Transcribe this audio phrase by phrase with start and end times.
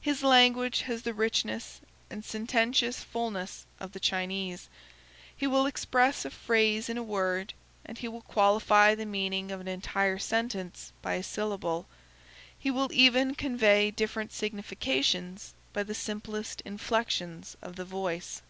[0.00, 4.68] His language has the richness and sententious fullness of the Chinese.
[5.36, 9.60] He will express a phrase in a word, and he will qualify the meaning of
[9.60, 11.88] an entire sentence by a syllable;
[12.56, 18.42] he will even convey different significations by the simplest inflections of the voice.